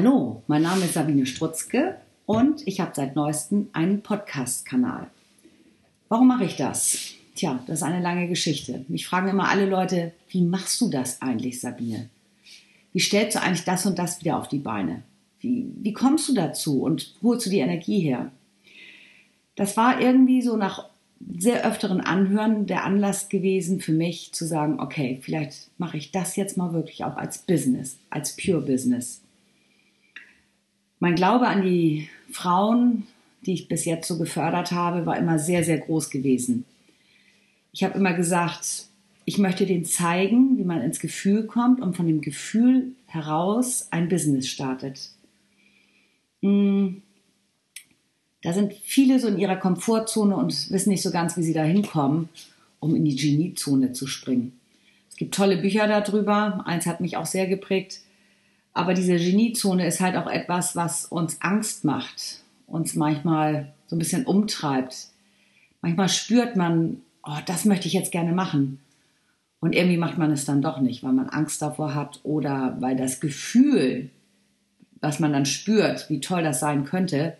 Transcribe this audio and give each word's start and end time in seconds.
Hallo, 0.00 0.44
mein 0.46 0.62
Name 0.62 0.84
ist 0.84 0.94
Sabine 0.94 1.26
Strutzke 1.26 1.96
und 2.24 2.64
ich 2.68 2.78
habe 2.78 2.92
seit 2.94 3.16
neuestem 3.16 3.66
einen 3.72 4.00
Podcast-Kanal. 4.00 5.10
Warum 6.08 6.28
mache 6.28 6.44
ich 6.44 6.54
das? 6.54 7.14
Tja, 7.34 7.58
das 7.66 7.80
ist 7.80 7.82
eine 7.82 8.00
lange 8.00 8.28
Geschichte. 8.28 8.84
Mich 8.86 9.08
fragen 9.08 9.26
immer 9.26 9.48
alle 9.48 9.66
Leute, 9.66 10.12
wie 10.28 10.42
machst 10.42 10.80
du 10.80 10.88
das 10.88 11.20
eigentlich, 11.20 11.60
Sabine? 11.60 12.10
Wie 12.92 13.00
stellst 13.00 13.34
du 13.34 13.42
eigentlich 13.42 13.64
das 13.64 13.86
und 13.86 13.98
das 13.98 14.20
wieder 14.20 14.38
auf 14.38 14.46
die 14.46 14.60
Beine? 14.60 15.02
Wie, 15.40 15.66
wie 15.80 15.92
kommst 15.94 16.28
du 16.28 16.32
dazu 16.32 16.80
und 16.80 17.16
holst 17.20 17.46
du 17.46 17.50
die 17.50 17.58
Energie 17.58 17.98
her? 17.98 18.30
Das 19.56 19.76
war 19.76 20.00
irgendwie 20.00 20.42
so 20.42 20.56
nach 20.56 20.90
sehr 21.36 21.66
öfteren 21.66 22.00
Anhören 22.00 22.66
der 22.66 22.84
Anlass 22.84 23.28
gewesen 23.28 23.80
für 23.80 23.90
mich 23.90 24.30
zu 24.32 24.46
sagen, 24.46 24.78
okay, 24.78 25.18
vielleicht 25.20 25.70
mache 25.76 25.96
ich 25.96 26.12
das 26.12 26.36
jetzt 26.36 26.56
mal 26.56 26.72
wirklich 26.72 27.02
auch 27.02 27.16
als 27.16 27.38
Business, 27.38 27.98
als 28.10 28.36
Pure 28.36 28.60
Business. 28.60 29.22
Mein 31.00 31.14
Glaube 31.14 31.46
an 31.46 31.62
die 31.62 32.08
Frauen, 32.32 33.06
die 33.46 33.54
ich 33.54 33.68
bis 33.68 33.84
jetzt 33.84 34.08
so 34.08 34.18
gefördert 34.18 34.72
habe, 34.72 35.06
war 35.06 35.16
immer 35.16 35.38
sehr, 35.38 35.64
sehr 35.64 35.78
groß 35.78 36.10
gewesen. 36.10 36.64
Ich 37.72 37.84
habe 37.84 37.98
immer 37.98 38.14
gesagt, 38.14 38.86
ich 39.24 39.38
möchte 39.38 39.66
denen 39.66 39.84
zeigen, 39.84 40.58
wie 40.58 40.64
man 40.64 40.80
ins 40.80 41.00
Gefühl 41.00 41.46
kommt 41.46 41.80
und 41.80 41.96
von 41.96 42.06
dem 42.06 42.20
Gefühl 42.20 42.92
heraus 43.06 43.88
ein 43.90 44.08
Business 44.08 44.48
startet. 44.48 45.10
Hm, 46.42 47.02
da 48.42 48.52
sind 48.52 48.72
viele 48.82 49.18
so 49.18 49.28
in 49.28 49.38
ihrer 49.38 49.56
Komfortzone 49.56 50.36
und 50.36 50.70
wissen 50.70 50.90
nicht 50.90 51.02
so 51.02 51.10
ganz, 51.10 51.36
wie 51.36 51.42
sie 51.42 51.52
da 51.52 51.62
hinkommen, 51.62 52.28
um 52.80 52.94
in 52.94 53.04
die 53.04 53.16
Geniezone 53.16 53.92
zu 53.92 54.06
springen. 54.06 54.58
Es 55.10 55.16
gibt 55.16 55.34
tolle 55.34 55.56
Bücher 55.56 55.86
darüber. 55.88 56.64
Eins 56.66 56.86
hat 56.86 57.00
mich 57.00 57.16
auch 57.16 57.26
sehr 57.26 57.46
geprägt. 57.46 58.00
Aber 58.78 58.94
diese 58.94 59.16
Geniezone 59.16 59.84
ist 59.88 59.98
halt 59.98 60.14
auch 60.14 60.28
etwas, 60.28 60.76
was 60.76 61.04
uns 61.04 61.42
Angst 61.42 61.84
macht, 61.84 62.44
uns 62.68 62.94
manchmal 62.94 63.72
so 63.88 63.96
ein 63.96 63.98
bisschen 63.98 64.24
umtreibt. 64.24 65.08
Manchmal 65.82 66.08
spürt 66.08 66.54
man, 66.54 66.98
oh, 67.24 67.38
das 67.46 67.64
möchte 67.64 67.88
ich 67.88 67.92
jetzt 67.92 68.12
gerne 68.12 68.30
machen. 68.30 68.78
Und 69.58 69.74
irgendwie 69.74 69.96
macht 69.96 70.16
man 70.16 70.30
es 70.30 70.44
dann 70.44 70.62
doch 70.62 70.80
nicht, 70.80 71.02
weil 71.02 71.12
man 71.12 71.28
Angst 71.28 71.60
davor 71.60 71.96
hat 71.96 72.20
oder 72.22 72.76
weil 72.78 72.94
das 72.94 73.18
Gefühl, 73.18 74.10
was 75.00 75.18
man 75.18 75.32
dann 75.32 75.44
spürt, 75.44 76.08
wie 76.08 76.20
toll 76.20 76.44
das 76.44 76.60
sein 76.60 76.84
könnte, 76.84 77.36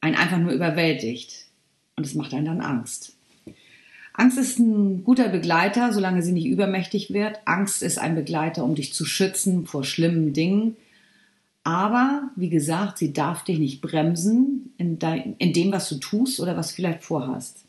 einen 0.00 0.16
einfach 0.16 0.38
nur 0.38 0.52
überwältigt. 0.52 1.48
Und 1.96 2.06
es 2.06 2.14
macht 2.14 2.32
einen 2.32 2.46
dann 2.46 2.62
Angst. 2.62 3.14
Angst 4.14 4.38
ist 4.38 4.58
ein 4.58 5.04
guter 5.04 5.28
Begleiter, 5.28 5.92
solange 5.92 6.22
sie 6.22 6.32
nicht 6.32 6.46
übermächtig 6.46 7.12
wird. 7.12 7.40
Angst 7.46 7.82
ist 7.82 7.98
ein 7.98 8.14
Begleiter, 8.14 8.64
um 8.64 8.74
dich 8.74 8.92
zu 8.92 9.04
schützen 9.04 9.66
vor 9.66 9.84
schlimmen 9.84 10.32
Dingen. 10.32 10.76
Aber, 11.64 12.30
wie 12.36 12.50
gesagt, 12.50 12.98
sie 12.98 13.12
darf 13.12 13.44
dich 13.44 13.58
nicht 13.58 13.80
bremsen 13.80 14.74
in, 14.78 14.98
dein, 14.98 15.36
in 15.38 15.52
dem, 15.52 15.72
was 15.72 15.88
du 15.88 15.96
tust 15.96 16.40
oder 16.40 16.56
was 16.56 16.68
du 16.68 16.74
vielleicht 16.74 17.04
vorhast. 17.04 17.64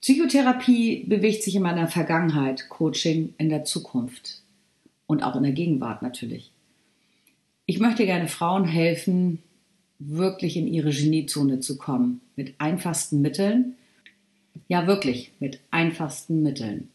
Psychotherapie 0.00 1.04
bewegt 1.04 1.44
sich 1.44 1.54
in 1.54 1.62
meiner 1.62 1.86
Vergangenheit, 1.86 2.68
Coaching 2.68 3.34
in 3.38 3.48
der 3.48 3.64
Zukunft 3.64 4.42
und 5.06 5.22
auch 5.22 5.36
in 5.36 5.44
der 5.44 5.52
Gegenwart 5.52 6.02
natürlich. 6.02 6.50
Ich 7.66 7.78
möchte 7.78 8.04
gerne 8.04 8.26
Frauen 8.26 8.64
helfen, 8.64 9.38
wirklich 10.08 10.56
in 10.56 10.66
ihre 10.66 10.90
Geniezone 10.90 11.60
zu 11.60 11.76
kommen. 11.76 12.20
Mit 12.36 12.54
einfachsten 12.58 13.20
Mitteln. 13.20 13.74
Ja, 14.68 14.86
wirklich, 14.86 15.32
mit 15.40 15.60
einfachsten 15.70 16.42
Mitteln. 16.42 16.88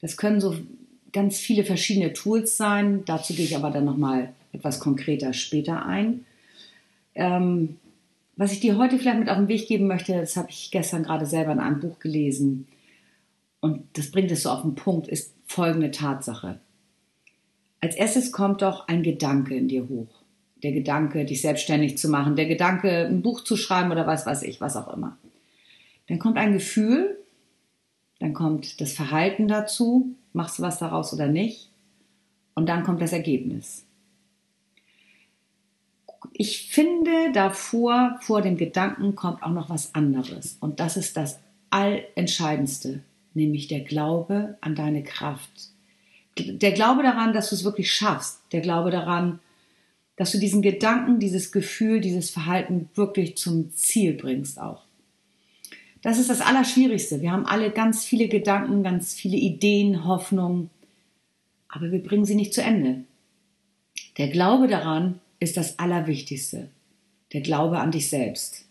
Das 0.00 0.16
können 0.16 0.40
so 0.40 0.56
ganz 1.12 1.38
viele 1.38 1.64
verschiedene 1.64 2.12
Tools 2.12 2.56
sein. 2.56 3.04
Dazu 3.04 3.34
gehe 3.34 3.44
ich 3.44 3.56
aber 3.56 3.70
dann 3.70 3.84
nochmal 3.84 4.32
etwas 4.52 4.80
konkreter 4.80 5.32
später 5.32 5.84
ein. 5.84 6.24
Ähm, 7.14 7.76
was 8.36 8.52
ich 8.52 8.60
dir 8.60 8.78
heute 8.78 8.98
vielleicht 8.98 9.18
mit 9.18 9.28
auf 9.28 9.36
den 9.36 9.48
Weg 9.48 9.68
geben 9.68 9.86
möchte, 9.86 10.14
das 10.14 10.36
habe 10.36 10.48
ich 10.50 10.70
gestern 10.70 11.02
gerade 11.02 11.26
selber 11.26 11.52
in 11.52 11.60
einem 11.60 11.80
Buch 11.80 11.98
gelesen. 11.98 12.66
Und 13.60 13.82
das 13.94 14.10
bringt 14.10 14.30
es 14.30 14.44
so 14.44 14.50
auf 14.50 14.62
den 14.62 14.74
Punkt, 14.74 15.08
ist 15.08 15.34
folgende 15.46 15.90
Tatsache. 15.90 16.60
Als 17.80 17.96
erstes 17.96 18.32
kommt 18.32 18.62
doch 18.62 18.88
ein 18.88 19.02
Gedanke 19.02 19.54
in 19.54 19.68
dir 19.68 19.88
hoch 19.88 20.19
der 20.62 20.72
Gedanke, 20.72 21.24
dich 21.24 21.42
selbstständig 21.42 21.98
zu 21.98 22.08
machen, 22.08 22.36
der 22.36 22.46
Gedanke, 22.46 23.06
ein 23.06 23.22
Buch 23.22 23.42
zu 23.42 23.56
schreiben 23.56 23.90
oder 23.90 24.06
was 24.06 24.26
weiß 24.26 24.42
ich, 24.42 24.60
was 24.60 24.76
auch 24.76 24.92
immer. 24.92 25.16
Dann 26.08 26.18
kommt 26.18 26.38
ein 26.38 26.52
Gefühl, 26.52 27.16
dann 28.18 28.34
kommt 28.34 28.80
das 28.80 28.92
Verhalten 28.92 29.48
dazu, 29.48 30.14
machst 30.32 30.58
du 30.58 30.62
was 30.62 30.78
daraus 30.78 31.12
oder 31.12 31.26
nicht, 31.26 31.70
und 32.54 32.68
dann 32.68 32.82
kommt 32.82 33.00
das 33.00 33.12
Ergebnis. 33.12 33.86
Ich 36.32 36.70
finde, 36.70 37.32
davor, 37.32 38.18
vor 38.20 38.42
dem 38.42 38.56
Gedanken 38.56 39.14
kommt 39.14 39.42
auch 39.42 39.52
noch 39.52 39.70
was 39.70 39.94
anderes. 39.94 40.58
Und 40.60 40.80
das 40.80 40.96
ist 40.96 41.16
das 41.16 41.38
Allentscheidendste, 41.70 43.02
nämlich 43.34 43.68
der 43.68 43.80
Glaube 43.80 44.58
an 44.60 44.74
deine 44.74 45.02
Kraft. 45.02 45.50
Der 46.38 46.72
Glaube 46.72 47.02
daran, 47.02 47.32
dass 47.32 47.50
du 47.50 47.54
es 47.54 47.64
wirklich 47.64 47.92
schaffst. 47.92 48.40
Der 48.52 48.60
Glaube 48.60 48.90
daran, 48.90 49.38
dass 50.20 50.32
du 50.32 50.38
diesen 50.38 50.60
Gedanken, 50.60 51.18
dieses 51.18 51.50
Gefühl, 51.50 52.02
dieses 52.02 52.28
Verhalten 52.28 52.90
wirklich 52.94 53.38
zum 53.38 53.72
Ziel 53.72 54.12
bringst 54.12 54.60
auch. 54.60 54.82
Das 56.02 56.18
ist 56.18 56.28
das 56.28 56.42
Allerschwierigste. 56.42 57.22
Wir 57.22 57.32
haben 57.32 57.46
alle 57.46 57.70
ganz 57.70 58.04
viele 58.04 58.28
Gedanken, 58.28 58.82
ganz 58.82 59.14
viele 59.14 59.38
Ideen, 59.38 60.04
Hoffnungen, 60.04 60.68
aber 61.70 61.90
wir 61.90 62.02
bringen 62.02 62.26
sie 62.26 62.34
nicht 62.34 62.52
zu 62.52 62.60
Ende. 62.62 63.04
Der 64.18 64.28
Glaube 64.28 64.68
daran 64.68 65.20
ist 65.38 65.56
das 65.56 65.78
Allerwichtigste. 65.78 66.68
Der 67.32 67.40
Glaube 67.40 67.78
an 67.78 67.90
dich 67.90 68.10
selbst. 68.10 68.66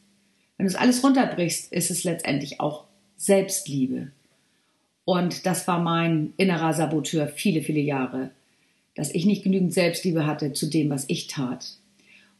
Wenn 0.57 0.67
du 0.67 0.71
es 0.71 0.77
alles 0.77 1.03
runterbrichst, 1.03 1.73
ist 1.73 1.89
es 1.89 2.03
letztendlich 2.03 2.59
auch 2.59 2.83
Selbstliebe. 3.17 4.11
Und 5.03 5.47
das 5.47 5.67
war 5.67 5.79
mein 5.79 6.31
innerer 6.37 6.73
Saboteur 6.73 7.27
viele, 7.27 7.63
viele 7.63 7.81
Jahre 7.81 8.29
dass 8.99 9.15
ich 9.15 9.25
nicht 9.25 9.43
genügend 9.43 9.73
Selbstliebe 9.73 10.25
hatte 10.25 10.51
zu 10.51 10.65
dem, 10.65 10.89
was 10.89 11.05
ich 11.07 11.27
tat. 11.27 11.65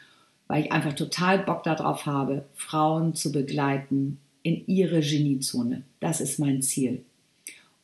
weil 0.48 0.66
ich 0.66 0.72
einfach 0.72 0.94
total 0.94 1.40
Bock 1.40 1.64
darauf 1.64 2.06
habe, 2.06 2.46
Frauen 2.56 3.16
zu 3.16 3.32
begleiten 3.32 4.20
in 4.44 4.64
ihre 4.68 5.02
Geniezone. 5.02 5.84
Das 6.00 6.22
ist 6.22 6.40
mein 6.40 6.62
Ziel. 6.62 7.04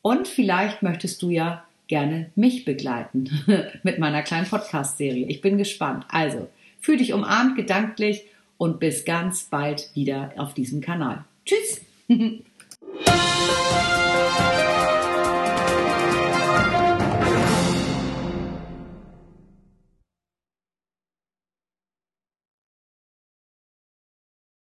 Und 0.02 0.28
vielleicht 0.28 0.82
möchtest 0.82 1.22
du 1.22 1.30
ja 1.30 1.64
gerne 1.88 2.30
mich 2.34 2.64
begleiten 2.64 3.30
mit 3.82 3.98
meiner 3.98 4.22
kleinen 4.22 4.46
Podcast-Serie. 4.46 5.26
Ich 5.26 5.40
bin 5.40 5.58
gespannt. 5.58 6.04
Also, 6.08 6.48
Fühl 6.86 6.98
dich 6.98 7.12
umarmt 7.12 7.56
gedanklich 7.56 8.22
und 8.58 8.78
bis 8.78 9.04
ganz 9.04 9.42
bald 9.42 9.90
wieder 9.94 10.32
auf 10.36 10.54
diesem 10.54 10.80
Kanal. 10.80 11.24
Tschüss! 11.44 11.80